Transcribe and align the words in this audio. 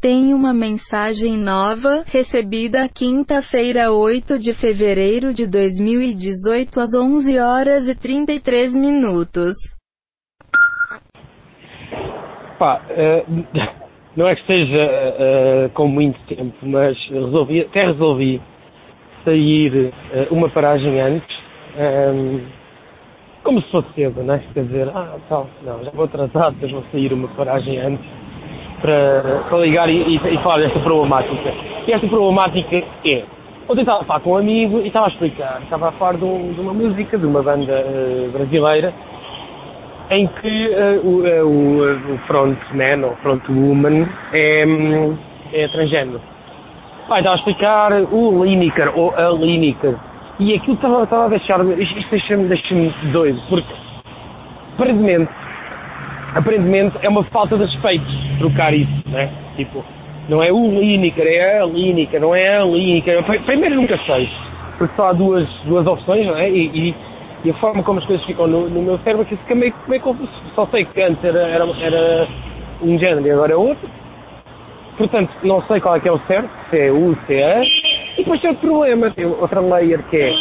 Tem 0.00 0.32
uma 0.32 0.54
mensagem 0.54 1.36
nova, 1.36 2.04
recebida 2.06 2.88
quinta-feira 2.88 3.90
8 3.90 4.38
de 4.38 4.54
fevereiro 4.54 5.34
de 5.34 5.44
2018 5.44 6.78
às 6.78 6.94
11 6.94 7.36
horas 7.40 7.88
e 7.88 7.96
33 7.96 8.76
minutos. 8.76 9.56
Pá, 12.60 12.80
eh, 12.90 13.24
não 14.16 14.28
é 14.28 14.36
que 14.36 14.40
esteja 14.42 14.78
eh, 14.78 15.70
com 15.74 15.88
muito 15.88 16.16
tempo, 16.28 16.54
mas 16.62 16.96
resolvi, 17.10 17.62
até 17.62 17.86
resolvi 17.86 18.40
sair 19.24 19.92
eh, 20.12 20.28
uma 20.30 20.48
paragem 20.48 21.00
antes, 21.00 21.36
ehm, 21.76 22.46
como 23.42 23.60
se 23.62 23.70
fosse 23.72 23.92
cedo, 23.94 24.22
não 24.22 24.34
é? 24.34 24.42
Quer 24.54 24.62
dizer, 24.62 24.88
ah, 24.90 25.18
tal, 25.28 25.50
não, 25.64 25.82
já 25.82 25.90
vou 25.90 26.04
atrasado, 26.04 26.56
mas 26.62 26.70
vou 26.70 26.84
sair 26.92 27.12
uma 27.12 27.26
paragem 27.34 27.80
antes 27.80 28.27
para, 28.80 29.44
para 29.48 29.58
ligar 29.58 29.88
e, 29.88 29.96
e, 29.96 30.16
e 30.16 30.38
falar 30.38 30.58
desta 30.58 30.78
problemática. 30.80 31.52
E 31.86 31.92
esta 31.92 32.06
problemática 32.06 32.76
é, 33.04 33.24
ontem 33.68 33.80
estava 33.80 34.02
a 34.02 34.04
falar 34.04 34.20
com 34.20 34.32
um 34.32 34.36
amigo 34.36 34.80
e 34.80 34.86
estava 34.86 35.06
a 35.06 35.08
explicar, 35.10 35.60
estava 35.62 35.88
a 35.88 35.92
falar 35.92 36.16
de, 36.16 36.24
um, 36.24 36.52
de 36.52 36.60
uma 36.60 36.72
música 36.72 37.18
de 37.18 37.26
uma 37.26 37.42
banda 37.42 37.72
uh, 37.72 38.30
brasileira 38.30 38.92
em 40.10 40.26
que 40.26 40.68
uh, 40.68 41.06
o, 41.06 41.20
uh, 41.20 42.14
o, 42.14 42.18
frontman 42.26 43.04
ou 43.04 43.16
frontwoman 43.16 44.08
é, 44.32 44.64
é 45.52 45.68
transgênero. 45.68 46.20
Pai, 47.08 47.20
estava 47.20 47.36
a 47.36 47.38
explicar 47.38 47.92
o 48.12 48.44
Lineker 48.44 48.92
ou 48.98 49.14
a 49.14 49.30
Lineker 49.30 49.94
e 50.38 50.54
aquilo 50.54 50.74
estava, 50.74 51.02
estava 51.02 51.24
a 51.26 51.28
deixar-me, 51.28 51.74
isto 51.82 52.10
deixa-me 52.10 52.48
deixa 52.48 52.74
doido, 53.12 53.40
porque 53.48 53.72
aparentemente 54.74 55.32
aparentemente 56.38 56.96
é 57.02 57.08
uma 57.08 57.24
falta 57.24 57.56
de 57.56 57.64
respeito 57.64 58.06
trocar 58.38 58.72
isso, 58.72 59.02
né? 59.08 59.30
Tipo, 59.56 59.84
não 60.28 60.42
é 60.42 60.52
o 60.52 60.80
Lineker, 60.80 61.26
é 61.26 61.60
a 61.60 61.66
Lineker, 61.66 62.20
não 62.20 62.34
é 62.34 62.58
a 62.58 62.64
Lineker. 62.64 63.22
Primeiro 63.44 63.76
nunca 63.76 63.98
sei, 64.06 64.28
porque 64.76 64.94
só 64.94 65.08
há 65.08 65.12
duas, 65.12 65.48
duas 65.64 65.86
opções, 65.86 66.26
não 66.26 66.36
é? 66.36 66.50
E, 66.50 66.66
e, 66.90 66.94
e 67.44 67.50
a 67.50 67.54
forma 67.54 67.82
como 67.82 67.98
as 67.98 68.06
coisas 68.06 68.24
ficam 68.26 68.46
no, 68.46 68.68
no 68.68 68.82
meu 68.82 68.98
cérebro 68.98 69.26
que 69.26 69.36
fica 69.36 69.54
meio, 69.54 69.74
meio 69.88 70.02
confuso. 70.02 70.30
Só 70.54 70.66
sei 70.66 70.84
que 70.84 71.02
antes 71.02 71.22
era, 71.24 71.40
era, 71.40 71.64
era 71.80 72.28
um 72.82 72.98
género 72.98 73.26
e 73.26 73.30
agora 73.30 73.52
é 73.52 73.56
outro. 73.56 73.88
Portanto, 74.96 75.30
não 75.44 75.62
sei 75.62 75.80
qual 75.80 75.96
é 75.96 76.00
que 76.00 76.08
é 76.08 76.12
o 76.12 76.18
certo, 76.26 76.50
se 76.70 76.78
é 76.78 76.90
U, 76.90 77.16
se 77.26 77.34
é 77.34 77.58
A. 77.58 77.64
E 77.64 78.24
depois 78.24 78.40
tem 78.40 78.50
outro 78.50 78.68
problema, 78.68 79.10
tem 79.10 79.26
outra 79.26 79.60
layer 79.60 80.02
que 80.10 80.16
é 80.16 80.32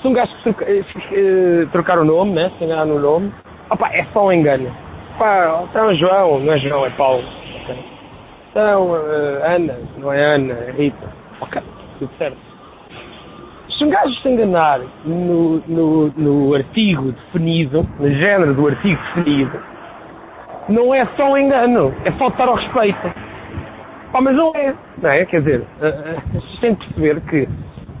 se 0.00 0.08
um 0.08 0.12
gajo 0.12 0.32
troca, 0.42 0.64
eh, 0.66 1.66
trocar 1.72 1.98
o 1.98 2.04
nome, 2.04 2.32
né? 2.32 2.50
Se 2.58 2.64
enganar 2.64 2.86
no 2.86 2.98
nome, 2.98 3.32
Opa, 3.70 3.88
é 3.92 4.04
só 4.12 4.26
um 4.26 4.32
engano. 4.32 4.68
Pá, 5.16 5.64
então 5.70 5.94
João, 5.94 6.40
não 6.40 6.52
é 6.52 6.58
João, 6.58 6.86
é 6.86 6.90
Paulo. 6.90 7.22
Então, 8.50 8.90
uh, 8.90 9.44
Ana, 9.44 9.78
não 9.98 10.12
é 10.12 10.34
Ana, 10.34 10.54
é 10.54 10.72
Rita. 10.72 11.08
Ok, 11.40 11.62
tudo 12.00 12.10
certo. 12.18 12.38
Se 13.78 13.84
um 13.84 13.90
gajo 13.90 14.12
se 14.14 14.28
enganar 14.28 14.80
no, 15.04 15.62
no, 15.68 16.08
no 16.16 16.54
artigo 16.54 17.12
definido, 17.12 17.88
no 17.98 18.10
género 18.10 18.54
do 18.54 18.66
artigo 18.66 19.00
definido, 19.14 19.58
não 20.68 20.92
é 20.92 21.06
só 21.16 21.30
um 21.30 21.38
engano, 21.38 21.94
é 22.04 22.10
faltar 22.12 22.48
ao 22.48 22.56
respeito. 22.56 23.14
Pá, 24.10 24.20
mas 24.20 24.36
não 24.36 24.52
é, 24.56 24.74
não 25.00 25.10
é? 25.10 25.24
Quer 25.26 25.42
dizer, 25.42 25.60
uh, 25.60 26.36
uh, 26.36 26.40
que 26.60 26.76
perceber 26.76 27.20
que 27.20 27.48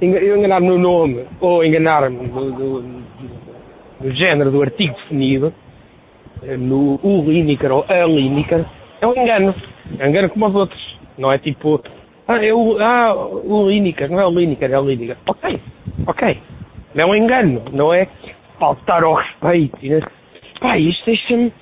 eu 0.02 0.36
enganar-me 0.36 0.66
no 0.66 0.78
nome 0.78 1.26
ou 1.40 1.64
enganar-me 1.64 2.26
no, 2.26 2.50
no 2.50 3.02
género 4.02 4.50
do 4.50 4.62
artigo 4.62 4.94
definido, 4.94 5.52
eh, 6.42 6.56
no 6.56 6.98
o 7.02 7.22
Lineker 7.30 7.72
ou 7.72 7.84
a 7.88 8.06
Lineker, 8.06 8.64
é 9.00 9.06
um 9.06 9.12
engano. 9.12 9.54
É 9.98 10.04
um 10.04 10.08
engano 10.08 10.30
como 10.30 10.46
os 10.46 10.54
outros. 10.54 10.98
Não 11.18 11.32
é 11.32 11.38
tipo, 11.38 11.82
ah, 12.28 12.44
é 12.44 12.52
o, 12.52 12.78
ah, 12.78 13.14
o 13.14 13.68
Lineker, 13.68 14.10
não 14.10 14.20
é 14.20 14.26
o 14.26 14.30
Lineker, 14.30 14.70
é 14.70 14.78
o 14.78 14.88
Lineker. 14.88 15.16
Ok, 15.26 15.60
ok. 16.06 16.38
Não 16.94 17.04
é 17.04 17.06
um 17.06 17.14
engano, 17.14 17.62
não 17.72 17.92
é 17.92 18.08
faltar 18.58 19.02
ao 19.02 19.14
respeito. 19.14 19.78
Né? 19.82 20.00
Pá, 20.60 20.78
isto 20.78 21.04
deixa-me. 21.06 21.52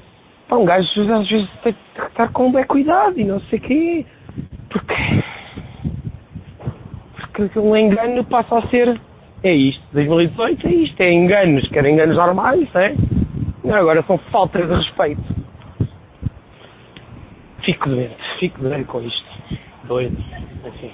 Pá, 0.48 0.56
um 0.56 0.64
gajo 0.64 0.88
às 1.12 1.28
vezes 1.28 1.48
tem 1.62 1.72
que 1.72 2.02
estar 2.02 2.32
com 2.32 2.52
bem 2.52 2.64
cuidado 2.64 3.18
e 3.18 3.24
não 3.24 3.40
sei 3.42 3.58
o 3.58 3.62
quê. 3.62 4.06
Porque. 4.70 4.94
Porque 7.34 7.58
um 7.58 7.76
engano 7.76 8.24
passa 8.24 8.58
a 8.58 8.68
ser 8.68 9.00
é 9.42 9.52
isto. 9.52 9.82
2018 9.92 10.66
é 10.66 10.70
isto, 10.70 11.00
é 11.00 11.12
enganos, 11.12 11.68
quer 11.68 11.84
enganos 11.86 12.16
normais, 12.16 12.68
é? 12.74 12.94
Agora 13.70 14.02
são 14.04 14.18
faltas 14.30 14.66
de 14.66 14.74
respeito. 14.74 15.22
Fico 17.64 17.88
doente, 17.88 18.16
fico 18.38 18.62
doente 18.62 18.84
com 18.84 19.02
isto. 19.02 19.28
Doido, 19.84 20.16
assim. 20.64 20.92